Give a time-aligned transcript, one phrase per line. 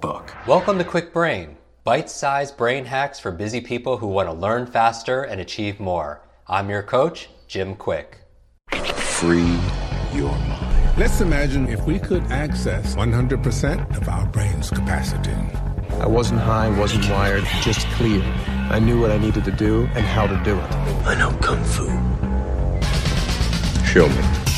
[0.00, 0.34] book.
[0.46, 4.66] Welcome to Kwik Brain, bite sized brain hacks for busy people who want to learn
[4.66, 6.22] faster and achieve more.
[6.46, 8.18] I'm your coach, Jim Kwik.
[8.70, 9.58] Free
[10.12, 10.98] your mind.
[10.98, 15.34] Let's imagine if we could access 100% of our brain's capacity.
[16.00, 18.22] I wasn't high, wasn't wired, just clear.
[18.70, 20.74] I knew what I needed to do and how to do it.
[21.06, 21.86] I know Kung Fu.
[23.84, 24.48] Show me.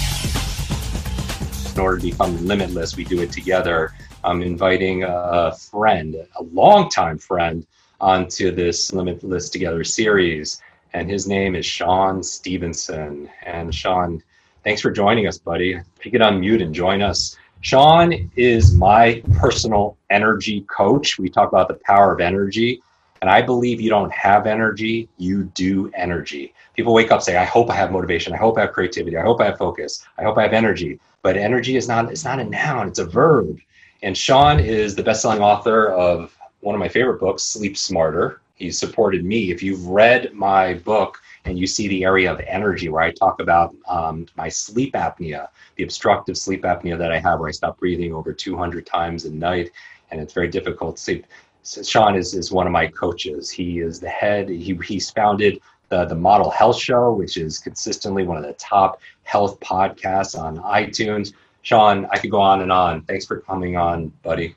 [1.74, 3.92] In order to become limitless, we do it together.
[4.22, 7.66] I'm inviting a friend, a longtime friend,
[8.00, 10.60] onto this Limitless Together series.
[10.92, 13.30] And his name is Shawn Stevenson.
[13.46, 14.22] And Shawn,
[14.62, 15.72] thanks for joining us, buddy.
[15.72, 17.36] If you could unmute and join us.
[17.62, 21.18] Shawn is my personal energy coach.
[21.18, 22.82] We talk about the power of energy.
[23.22, 26.54] And I believe you don't have energy, you do energy.
[26.74, 29.22] People wake up say, I hope I have motivation, I hope I have creativity, I
[29.22, 30.98] hope I have focus, I hope I have energy.
[31.20, 33.58] But energy is not it's not a noun, it's a verb.
[34.02, 38.40] And Shawn is the best-selling author of one of my favorite books, Sleep Smarter.
[38.54, 39.50] He's supported me.
[39.50, 43.40] If you've read my book and you see the area of energy where I talk
[43.40, 47.78] about um, my sleep apnea, the obstructive sleep apnea that I have, where I stop
[47.78, 49.70] breathing over 200 times a night,
[50.10, 51.26] and it's very difficult to sleep.
[51.62, 53.50] So Shawn is, is one of my coaches.
[53.50, 54.48] He is the head.
[54.48, 59.00] He, he's founded the, the Model Health Show, which is consistently one of the top
[59.24, 61.32] health podcasts on iTunes.
[61.62, 63.02] Shawn, I could go on and on.
[63.02, 64.56] Thanks for coming on, buddy.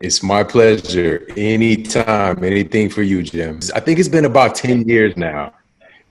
[0.00, 1.26] It's my pleasure.
[1.36, 3.60] Anytime, anything for you, Jim.
[3.74, 5.52] I think it's been about 10 years now,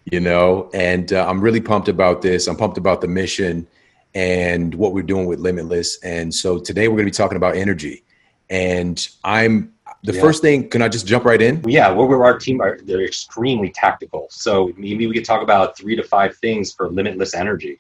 [0.06, 2.48] you know, and uh, I'm really pumped about this.
[2.48, 3.68] I'm pumped about the mission
[4.14, 5.98] and what we're doing with Limitless.
[6.04, 8.04] And so today we're going to be talking about energy.
[8.50, 9.74] And I'm
[10.04, 10.22] the yeah.
[10.22, 11.64] first thing, can I just jump right in?
[11.68, 14.28] Yeah, well, we're our team, are, they're extremely tactical.
[14.30, 17.80] So maybe we could talk about three to five things for limitless energy.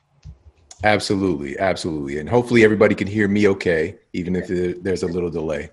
[0.84, 4.48] Absolutely, absolutely, and hopefully everybody can hear me okay, even if
[4.82, 5.70] there's a little delay.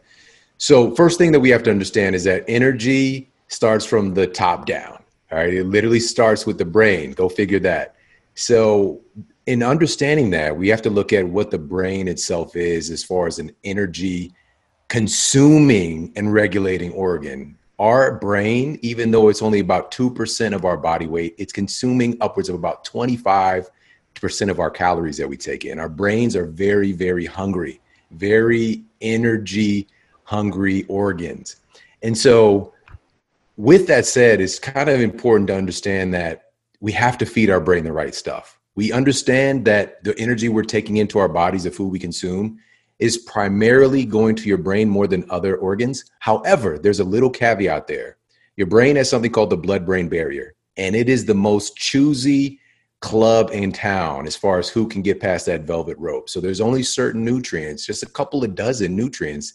[0.58, 4.66] So, first thing that we have to understand is that energy starts from the top
[4.66, 5.02] down.
[5.30, 7.12] All right, it literally starts with the brain.
[7.12, 7.94] Go figure that.
[8.34, 9.00] So,
[9.46, 13.28] in understanding that, we have to look at what the brain itself is as far
[13.28, 14.32] as an energy
[14.88, 17.56] consuming and regulating organ.
[17.78, 22.48] Our brain, even though it's only about 2% of our body weight, it's consuming upwards
[22.48, 23.70] of about 25
[24.20, 25.78] percent of our calories that we take in.
[25.78, 29.88] Our brains are very, very hungry, very energy
[30.24, 31.56] hungry organs.
[32.02, 32.72] And so,
[33.56, 36.50] with that said, it's kind of important to understand that
[36.80, 38.58] we have to feed our brain the right stuff.
[38.74, 42.58] We understand that the energy we're taking into our bodies, the food we consume,
[42.98, 46.04] is primarily going to your brain more than other organs.
[46.18, 48.18] However, there's a little caveat there.
[48.56, 52.58] Your brain has something called the blood brain barrier, and it is the most choosy
[53.00, 56.28] club in town as far as who can get past that velvet rope.
[56.28, 59.54] So there's only certain nutrients, just a couple of dozen nutrients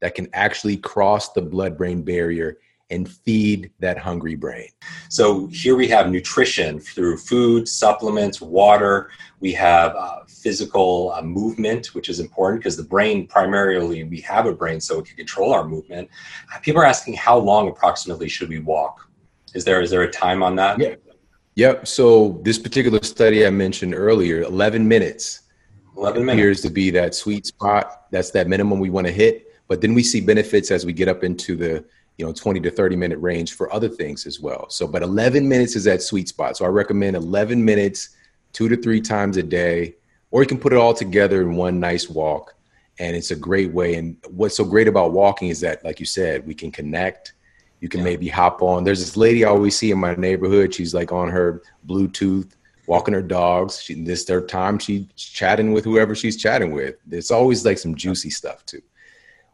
[0.00, 2.58] that can actually cross the blood brain barrier
[2.90, 4.68] and feed that hungry brain.
[5.08, 9.10] So here we have nutrition through food, supplements, water.
[9.40, 14.44] We have uh, physical uh, movement, which is important because the brain primarily we have
[14.44, 16.10] a brain so it can control our movement.
[16.60, 19.08] People are asking how long approximately should we walk?
[19.54, 20.78] Is there is there a time on that?
[20.78, 20.94] Yeah.
[21.54, 21.86] Yep.
[21.86, 25.40] So this particular study I mentioned earlier, 11 minutes.
[25.96, 28.10] 11 minutes appears to be that sweet spot.
[28.10, 29.52] That's that minimum we want to hit.
[29.68, 31.84] But then we see benefits as we get up into the
[32.18, 34.68] you know 20 to 30 minute range for other things as well.
[34.70, 36.56] So, but 11 minutes is that sweet spot.
[36.56, 38.10] So I recommend 11 minutes,
[38.52, 39.96] two to three times a day,
[40.30, 42.54] or you can put it all together in one nice walk.
[42.98, 43.94] And it's a great way.
[43.94, 47.32] And what's so great about walking is that, like you said, we can connect
[47.82, 48.04] you can yeah.
[48.04, 48.84] maybe hop on.
[48.84, 50.72] There's this lady I always see in my neighborhood.
[50.72, 52.52] She's like on her Bluetooth,
[52.86, 53.82] walking her dogs.
[53.82, 56.94] She, this their time she's chatting with whoever she's chatting with.
[57.10, 58.82] It's always like some juicy stuff too.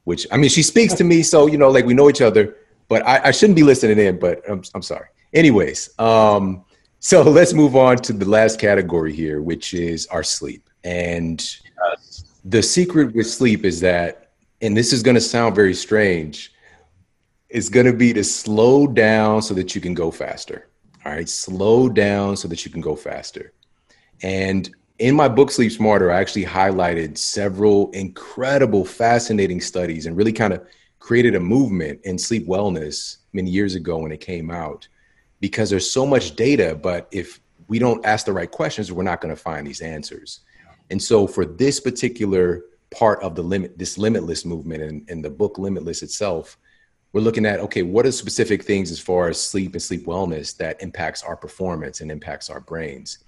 [0.05, 2.57] Which I mean, she speaks to me, so you know, like we know each other.
[2.89, 4.19] But I, I shouldn't be listening in.
[4.19, 5.09] But I'm, I'm sorry.
[5.33, 6.67] Anyways, um,
[7.01, 10.69] so let's move on to the last category here, which is our sleep.
[10.85, 11.43] And
[12.45, 16.53] the secret with sleep is that, and this is going to sound very strange
[17.49, 20.69] is going to be to slow down so that you can go faster.
[21.05, 23.53] All right, slow down so that you can go faster.
[24.23, 24.69] And
[24.99, 30.53] in my book, Sleep Smarter, I actually highlighted several incredible, fascinating studies and really kind
[30.53, 30.67] of
[30.99, 34.89] created a movement in sleep wellness many years ago when it came out
[35.41, 39.21] because there's so much data, but if we don't ask the right questions, we're not
[39.21, 40.41] going to find these answers.
[40.91, 45.31] And so for this particular part of the limit, this limitless movement and, and the
[45.31, 46.59] book Limitless itself,
[47.13, 50.57] we're looking at okay, what are specific things as far as sleep and sleep wellness
[50.59, 53.19] that impacts our performance and impacts our brains.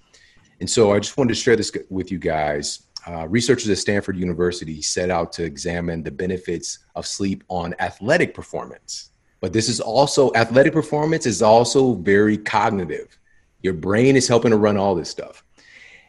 [0.60, 2.86] And so I just wanted to share this with you guys.
[3.06, 8.34] Uh, researchers at Stanford University set out to examine the benefits of sleep on athletic
[8.34, 9.10] performance.
[9.40, 13.18] But this is also athletic performance is also very cognitive.
[13.62, 15.42] Your brain is helping to run all this stuff.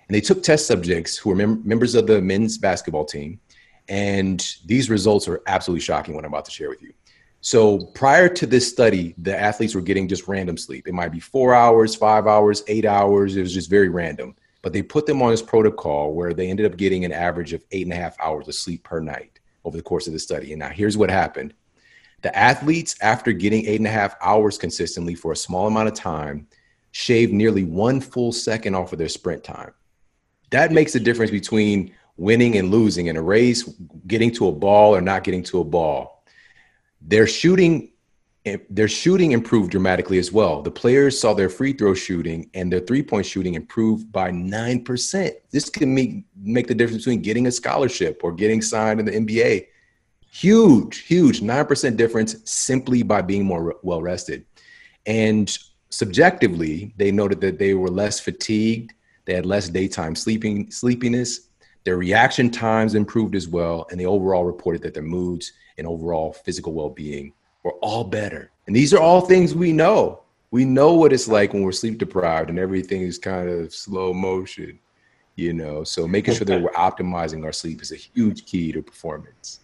[0.08, 3.40] And they took test subjects who were mem- members of the men's basketball team.
[3.88, 6.94] And these results are absolutely shocking, what I'm about to share with you.
[7.42, 10.88] So prior to this study, the athletes were getting just random sleep.
[10.88, 13.36] It might be four hours, five hours, eight hours.
[13.36, 14.36] It was just very random.
[14.62, 17.64] But they put them on this protocol where they ended up getting an average of
[17.72, 20.54] eight and a half hours of sleep per night over the course of the study.
[20.54, 21.56] And now here's what happened.
[22.22, 25.96] The athletes, after getting eight and a half hours consistently for a small amount of
[25.96, 26.48] time,
[26.92, 29.74] shaved nearly one full second off of their sprint time.
[30.52, 33.64] That makes the difference between winning and losing in a race,
[34.06, 36.21] getting to a ball or not getting to a ball.
[37.02, 37.90] Their shooting
[38.72, 40.64] their shooting improved dramatically as well.
[40.64, 45.32] The players saw their free throw shooting and their three point shooting improve by 9%.
[45.52, 49.12] This can make, make the difference between getting a scholarship or getting signed in the
[49.12, 49.68] NBA.
[50.32, 54.44] Huge, huge 9% difference simply by being more well rested.
[55.06, 55.56] And
[55.92, 58.92] subjectively, they noted that they were less fatigued
[59.26, 61.48] they had less daytime sleeping sleepiness.
[61.84, 66.34] Their reaction times improved as well, and they overall reported that their moods and overall
[66.34, 67.34] physical well-being
[67.64, 68.52] we're all better.
[68.68, 70.22] And these are all things we know.
[70.52, 74.14] We know what it's like when we're sleep deprived and everything is kind of slow
[74.14, 74.80] motion,
[75.36, 75.84] you know.
[75.84, 79.60] So making sure that we're optimizing our sleep is a huge key to performance.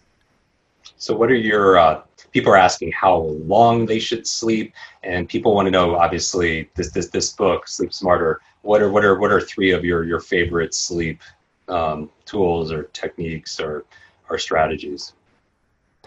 [0.96, 2.02] So, what are your uh,
[2.32, 4.72] people are asking how long they should sleep,
[5.02, 5.94] and people want to know.
[5.96, 8.40] Obviously, this this this book, Sleep Smarter.
[8.62, 11.20] What are what are what are three of your your favorite sleep
[11.68, 13.84] um, tools or techniques or
[14.30, 15.12] or strategies?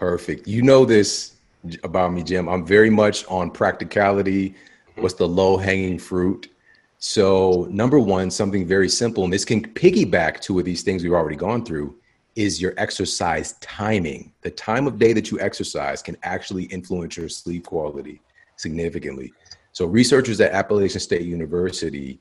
[0.02, 0.48] Perfect.
[0.48, 1.36] You know this
[1.84, 2.48] about me, Jim.
[2.48, 4.48] I'm very much on practicality.
[4.48, 5.02] Mm-hmm.
[5.02, 6.48] What's the low hanging fruit?
[6.98, 11.12] So, number one, something very simple, and this can piggyback two of these things we've
[11.12, 11.94] already gone through
[12.34, 14.32] is your exercise timing.
[14.40, 18.20] The time of day that you exercise can actually influence your sleep quality
[18.56, 19.32] significantly.
[19.70, 22.18] So researchers at Appalachian State University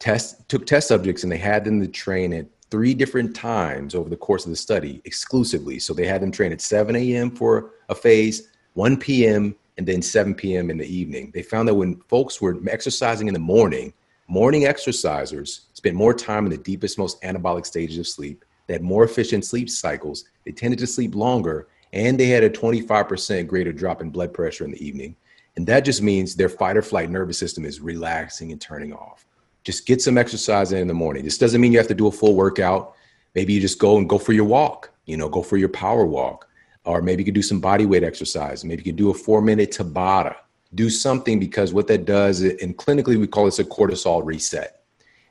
[0.00, 4.08] test took test subjects and they had them to train at three different times over
[4.08, 5.78] the course of the study exclusively.
[5.78, 7.30] So they had them train at 7 a.m.
[7.30, 10.70] for a phase, 1 p.m., and then 7 p.m.
[10.70, 11.30] in the evening.
[11.34, 13.92] They found that when folks were exercising in the morning,
[14.26, 18.82] morning exercisers spent more time in the deepest, most anabolic stages of sleep they had
[18.82, 23.72] more efficient sleep cycles, they tended to sleep longer, and they had a 25% greater
[23.72, 25.14] drop in blood pressure in the evening.
[25.56, 29.26] And that just means their fight or flight nervous system is relaxing and turning off.
[29.64, 31.24] Just get some exercise in, in the morning.
[31.24, 32.94] This doesn't mean you have to do a full workout.
[33.34, 36.04] Maybe you just go and go for your walk, you know, go for your power
[36.04, 36.48] walk.
[36.84, 38.64] Or maybe you could do some body weight exercise.
[38.64, 40.36] Maybe you could do a four minute Tabata.
[40.74, 44.82] Do something because what that does, and clinically we call this a cortisol reset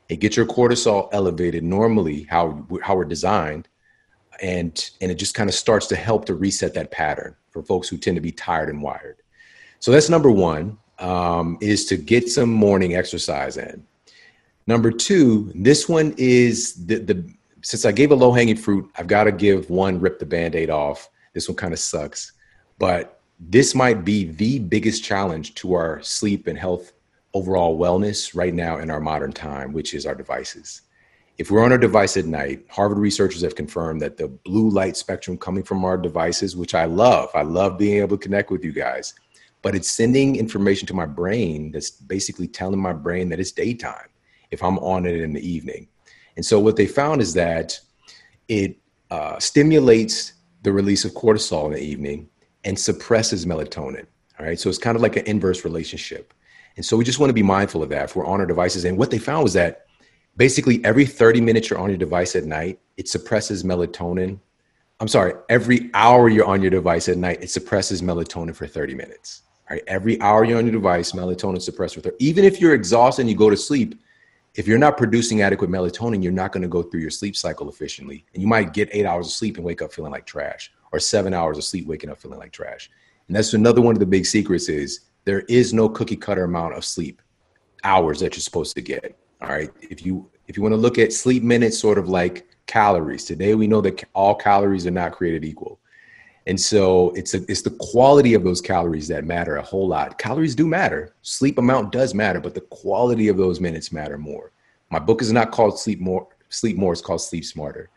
[0.07, 3.67] It gets your cortisol elevated normally how how we're designed
[4.41, 7.87] and and it just kind of starts to help to reset that pattern for folks
[7.87, 9.17] who tend to be tired and wired
[9.79, 13.85] so that's number one um, is to get some morning exercise in
[14.67, 19.07] number two this one is the, the since i gave a low hanging fruit i've
[19.07, 21.09] got to give one rip the band-aid off.
[21.33, 22.33] This one kind of sucks.
[22.77, 26.93] But this might be the biggest challenge to our sleep and health
[27.33, 30.81] overall wellness right now in our modern time, which is our devices.
[31.37, 34.97] If we're on our device at night, Harvard researchers have confirmed that the blue light
[34.97, 38.63] spectrum coming from our devices, which I love, I love being able to connect with
[38.63, 39.15] you guys,
[39.61, 44.10] but it's sending information to my brain that's basically telling my brain that it's daytime
[44.51, 45.87] if I'm on it in the evening.
[46.35, 47.79] And so what they found is that
[48.47, 48.77] it
[49.09, 52.29] uh, stimulates the release of cortisol in the evening
[52.63, 54.05] and suppresses melatonin.
[54.39, 54.59] All right.
[54.59, 56.33] So it's kind of like an inverse relationship.
[56.77, 58.85] And so we just want to be mindful of that if we're on our devices.
[58.85, 59.85] And what they found was that
[60.37, 64.39] basically every 30 minutes you're on your device at night, it suppresses melatonin.
[64.99, 68.95] I'm sorry, every hour you're on your device at night, it suppresses melatonin for 30
[68.95, 69.41] minutes.
[69.69, 72.15] All right, every hour you're on your device, melatonin suppressed for 30.
[72.19, 73.99] Even if you're exhausted and you go to sleep,
[74.55, 77.69] if you're not producing adequate melatonin, you're not going to go through your sleep cycle
[77.69, 78.25] efficiently.
[78.33, 80.99] And you might get eight hours of sleep and wake up feeling like trash, or
[80.99, 82.89] seven hours of sleep waking up feeling like trash.
[83.27, 86.75] And that's another one of the big secrets is there is no cookie cutter amount
[86.75, 87.21] of sleep
[87.83, 89.17] hours that you're supposed to get.
[89.41, 89.69] All right.
[89.81, 93.55] If you if you want to look at sleep minutes, sort of like calories, today
[93.55, 95.79] we know that all calories are not created equal.
[96.47, 100.17] And so it's a, it's the quality of those calories that matter a whole lot.
[100.17, 101.13] Calories do matter.
[101.21, 104.51] Sleep amount does matter, but the quality of those minutes matter more.
[104.89, 106.27] My book is not called Sleep More.
[106.49, 106.93] Sleep More.
[106.93, 107.89] It's called Sleep Smarter.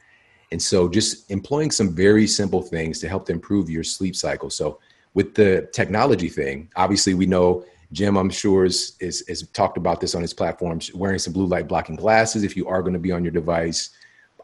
[0.52, 4.50] And so just employing some very simple things to help to improve your sleep cycle.
[4.50, 4.78] So
[5.14, 10.00] with the technology thing, obviously we know Jim, I'm sure, is, is, is talked about
[10.00, 12.98] this on his platforms, wearing some blue light blocking glasses if you are going to
[12.98, 13.90] be on your device.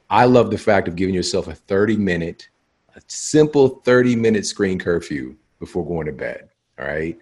[0.09, 2.49] I love the fact of giving yourself a 30 minute,
[2.97, 6.49] a simple 30 minute screen curfew before going to bed.
[6.79, 7.19] All right.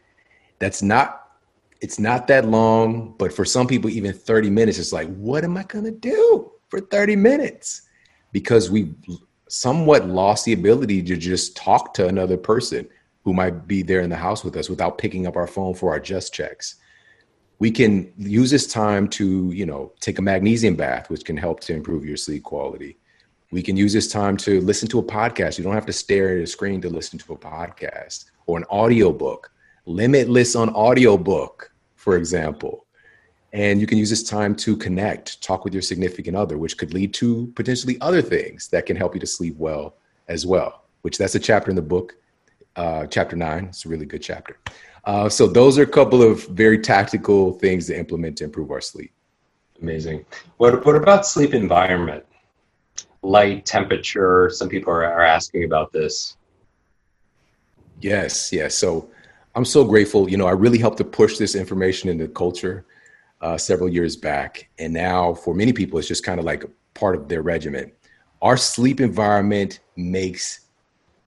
[0.59, 1.33] That's not,
[1.81, 5.57] it's not that long, but for some people, even 30 minutes, it's like, what am
[5.57, 7.83] I to do for 30 minutes?
[8.33, 8.95] Because we
[9.49, 12.89] somewhat lost the ability to just talk to another person
[13.25, 15.91] who might be there in the house with us without picking up our phone for
[15.91, 16.77] our just checks.
[17.59, 21.61] We can use this time to, you know, take a magnesium bath, which can help
[21.61, 22.99] to improve your sleep quality.
[23.51, 25.57] We can use this time to listen to a podcast.
[25.57, 28.65] You don't have to stare at a screen to listen to a podcast or an
[28.65, 29.51] audiobook.
[29.87, 32.85] Limitless on audiobook, for example.
[33.55, 36.93] And you can use this time to connect, talk with your significant other, which could
[36.93, 39.97] lead to potentially other things that can help you to sleep well
[40.29, 42.17] as well, which that's a chapter in the book
[42.77, 43.65] uh, chapter nine.
[43.67, 44.59] It's a really good chapter.
[45.05, 48.81] Uh, so those are a couple of very tactical things to implement to improve our
[48.81, 49.13] sleep.
[49.81, 50.27] Amazing.
[50.59, 52.25] What what about sleep environment?
[53.23, 54.51] Light, temperature.
[54.53, 56.37] Some people are, asking about this.
[58.01, 58.77] Yes, yes.
[58.77, 59.11] So
[59.55, 60.31] I'm so grateful.
[60.31, 62.87] You know, I really helped to push this information into culture
[63.41, 66.69] uh, several years back, and now for many people, it's just kind of like a
[66.95, 67.93] part of their regimen.
[68.43, 70.61] Our sleep environment makes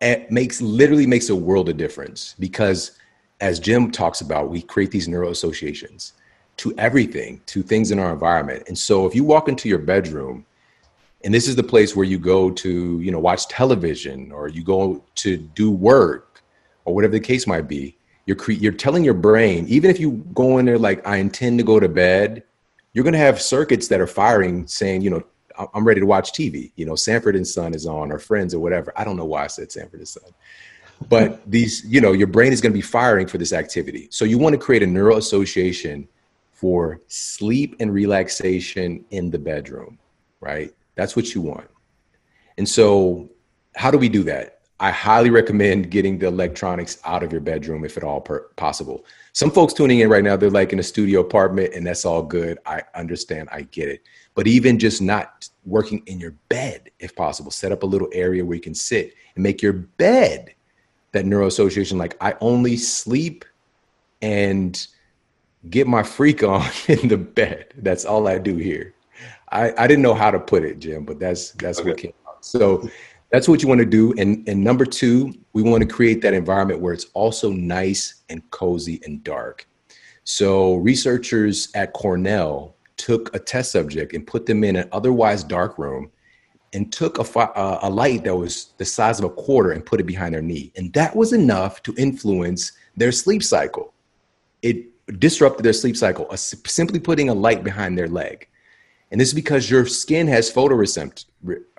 [0.01, 2.97] it makes literally makes a world of difference because
[3.39, 6.13] as Jim talks about, we create these neural associations
[6.57, 8.63] to everything, to things in our environment.
[8.67, 10.45] And so if you walk into your bedroom
[11.23, 14.63] and this is the place where you go to, you know, watch television or you
[14.63, 16.43] go to do work
[16.85, 20.11] or whatever the case might be, you're cre- you're telling your brain, even if you
[20.33, 22.43] go in there like I intend to go to bed,
[22.93, 25.23] you're going to have circuits that are firing saying, you know,
[25.73, 26.71] I'm ready to watch TV.
[26.75, 28.93] You know, Sanford and Son is on, or Friends, or whatever.
[28.95, 30.23] I don't know why I said Sanford and Son,
[31.09, 34.07] but these, you know, your brain is going to be firing for this activity.
[34.11, 36.07] So you want to create a neural association
[36.51, 39.97] for sleep and relaxation in the bedroom,
[40.39, 40.73] right?
[41.01, 41.67] That's what you want.
[42.57, 43.29] And so,
[43.75, 44.59] how do we do that?
[44.79, 49.05] I highly recommend getting the electronics out of your bedroom if at all per- possible.
[49.33, 52.23] Some folks tuning in right now, they're like in a studio apartment, and that's all
[52.23, 52.57] good.
[52.65, 54.01] I understand, I get it
[54.35, 58.43] but even just not working in your bed if possible set up a little area
[58.43, 60.53] where you can sit and make your bed
[61.11, 63.45] that neuro association like i only sleep
[64.21, 64.87] and
[65.69, 68.93] get my freak on in the bed that's all i do here
[69.51, 71.89] i, I didn't know how to put it jim but that's that's okay.
[71.89, 72.87] what came out so
[73.31, 76.33] that's what you want to do and and number two we want to create that
[76.33, 79.67] environment where it's also nice and cozy and dark
[80.23, 85.77] so researchers at cornell took a test subject and put them in an otherwise dark
[85.79, 86.11] room
[86.73, 89.99] and took a, uh, a light that was the size of a quarter and put
[89.99, 90.71] it behind their knee.
[90.75, 93.93] And that was enough to influence their sleep cycle.
[94.61, 94.87] It
[95.19, 98.47] disrupted their sleep cycle, uh, simply putting a light behind their leg.
[99.11, 101.25] And this is because your skin has photoreceptors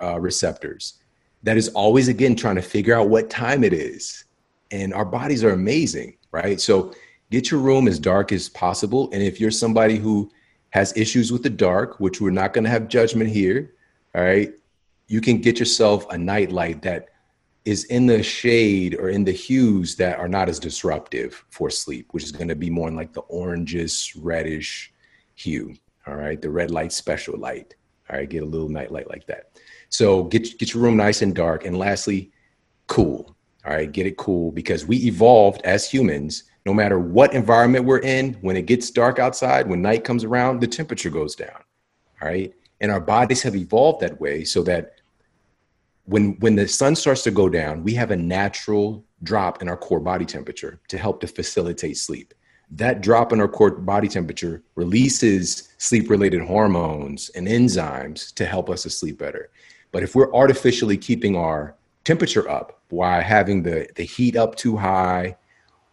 [0.01, 0.99] uh, receptors
[1.43, 4.25] that is always, again, trying to figure out what time it is.
[4.71, 6.59] And our bodies are amazing, right?
[6.59, 6.93] So
[7.31, 9.09] get your room as dark as possible.
[9.11, 10.31] And if you're somebody who
[10.69, 13.73] has issues with the dark, which we're not going to have judgment here,
[14.15, 14.53] all right,
[15.07, 17.09] you can get yourself a nightlight that
[17.65, 22.07] is in the shade or in the hues that are not as disruptive for sleep,
[22.11, 24.93] which is going to be more in like the orangish, reddish
[25.35, 25.75] hue.
[26.07, 27.75] All right, the red light special light.
[28.09, 29.51] All right, get a little night light like that.
[29.89, 31.65] So get get your room nice and dark.
[31.65, 32.31] And lastly,
[32.87, 33.35] cool.
[33.65, 37.99] All right, get it cool because we evolved as humans no matter what environment we're
[37.99, 41.61] in, when it gets dark outside, when night comes around, the temperature goes down.
[42.21, 42.53] All right.
[42.79, 45.01] And our bodies have evolved that way so that
[46.05, 49.77] when when the sun starts to go down, we have a natural drop in our
[49.77, 52.33] core body temperature to help to facilitate sleep.
[52.75, 58.69] That drop in our core body temperature releases sleep related hormones and enzymes to help
[58.69, 59.49] us to sleep better.
[59.91, 64.75] But if we're artificially keeping our temperature up by having the, the heat up too
[64.75, 65.37] high,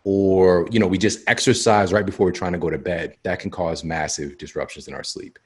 [0.05, 3.39] or you know we just exercise right before we're trying to go to bed that
[3.39, 5.39] can cause massive disruptions in our sleep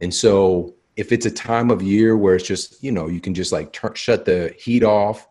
[0.00, 3.32] and so if it's a time of year where it's just you know you can
[3.32, 5.28] just like turn, shut the heat off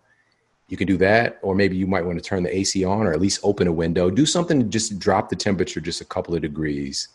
[0.72, 3.14] you can do that or maybe you might want to turn the ac on or
[3.14, 6.34] at least open a window do something to just drop the temperature just a couple
[6.34, 7.10] of degrees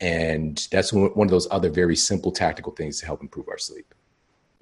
[0.00, 3.94] and that's one of those other very simple tactical things to help improve our sleep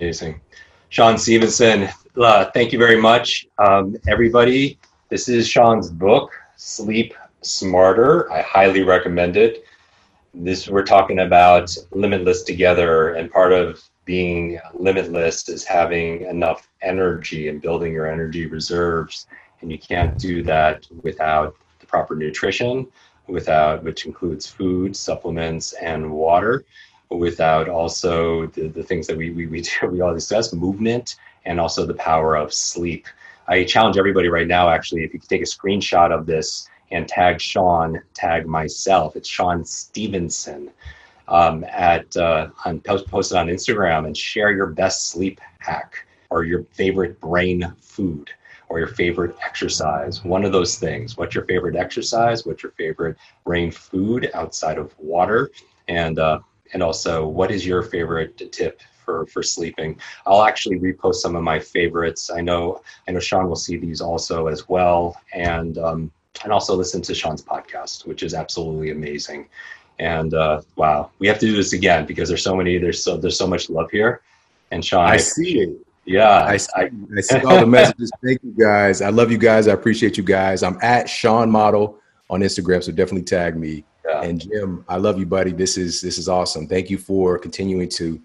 [0.01, 0.41] amazing
[0.89, 3.47] Shawn Stevenson, uh, thank you very much.
[3.59, 7.13] Um, everybody, this is Shawn's book, Sleep
[7.43, 8.31] Smarter.
[8.33, 9.65] I highly recommend it.
[10.33, 17.49] This we're talking about limitless together, and part of being limitless is having enough energy
[17.49, 19.27] and building your energy reserves.
[19.61, 22.87] And you can't do that without the proper nutrition,
[23.27, 26.65] without which includes food, supplements, and water
[27.11, 31.61] without also the, the things that we, we, we do, we all discuss, movement, and
[31.61, 33.07] also the power of sleep.
[33.49, 37.07] I challenge everybody right now, actually, if you could take a screenshot of this and
[37.09, 39.17] tag Shawn, tag myself.
[39.17, 40.71] It's Shawn Stevenson
[41.29, 46.07] um, at uh, on post, post it on Instagram and share your best sleep hack
[46.31, 48.31] or your favorite brain food
[48.69, 50.25] or your favorite exercise.
[50.25, 51.17] One of those things.
[51.17, 52.45] What's your favorite exercise?
[52.45, 55.51] What's your favorite brain food outside of water?
[55.89, 56.41] And uh,
[56.73, 61.43] and also what is your favorite tip for for sleeping i'll actually repost some of
[61.43, 66.11] my favorites i know i know shawn will see these also as well and um,
[66.45, 69.49] and also listen to Shawn's podcast which is absolutely amazing
[69.99, 73.17] and uh, wow we have to do this again because there's so many there's so
[73.17, 74.21] there's so much love here
[74.71, 75.71] and shawn i, I see it
[76.05, 79.69] yeah I, I, I see all the messages thank you guys i love you guys
[79.69, 81.99] i appreciate you guys i'm at shawn model
[82.29, 84.23] on instagram so definitely tag me yeah.
[84.23, 85.53] And Jim, I love you, buddy.
[85.53, 86.69] This is this is awesome.
[86.69, 88.21] Thank you for continuing to,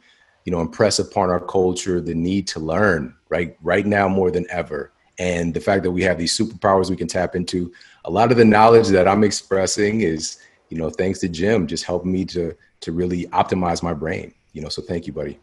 [0.46, 4.46] you know, impress upon our culture the need to learn right right now more than
[4.52, 4.92] ever.
[5.18, 7.72] And the fact that we have these superpowers we can tap into.
[8.06, 10.38] A lot of the knowledge that I'm expressing is,
[10.72, 14.34] you know, thanks to Jim, just helping me to to really optimize my brain.
[14.54, 15.38] You know, so thank you, buddy.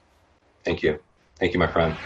[0.65, 0.99] Thank you.
[1.39, 1.97] Thank you, my friend.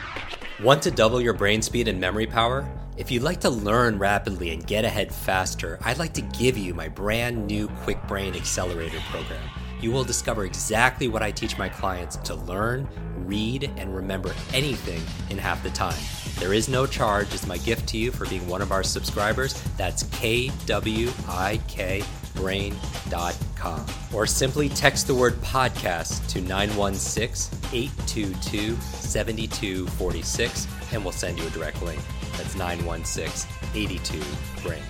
[0.62, 2.69] Want to double your brain speed and memory power?
[2.97, 6.75] If you'd like to learn rapidly and get ahead faster, I'd like to give you
[6.75, 9.49] my brand new Kwik Brain Accelerator program.
[9.81, 12.87] You will discover exactly what I teach my clients to learn,
[13.25, 15.99] read, and remember anything in half the time.
[16.38, 17.33] There is no charge.
[17.33, 19.61] It's my gift to you for being one of our subscribers.
[19.76, 20.05] That's
[22.35, 23.87] kwikbrain.com.
[24.12, 31.50] Or simply text the word podcast to 916 822 7246 and we'll send you a
[31.50, 32.00] direct link.
[32.37, 34.23] That's 916 82
[34.63, 34.83] Brain.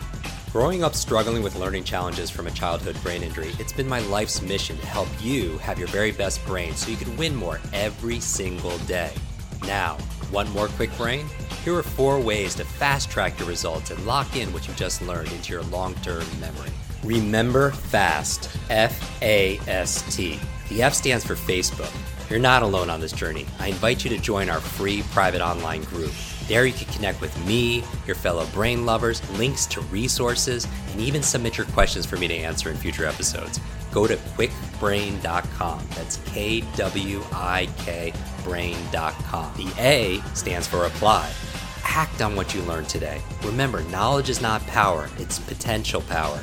[0.50, 4.42] Growing up struggling with learning challenges from a childhood brain injury, it's been my life's
[4.42, 8.20] mission to help you have your very best brain so you can win more every
[8.20, 9.12] single day.
[9.62, 9.96] Now,
[10.30, 11.26] one more quick brain?
[11.64, 15.00] Here are four ways to fast track your results and lock in what you just
[15.00, 16.70] learned into your long term memory.
[17.04, 20.38] Remember FAST, F A S T.
[20.68, 21.92] The F stands for Facebook.
[22.30, 23.46] You're not alone on this journey.
[23.58, 26.12] I invite you to join our free private online group.
[26.48, 31.22] There you can connect with me, your fellow brain lovers, links to resources, and even
[31.22, 33.60] submit your questions for me to answer in future episodes.
[33.92, 35.86] Go to kwikbrain.com.
[35.94, 38.12] That's K W I K
[38.44, 39.52] brain.com.
[39.56, 41.30] The A stands for apply.
[41.84, 43.20] Act on what you learned today.
[43.44, 46.42] Remember, knowledge is not power, it's potential power.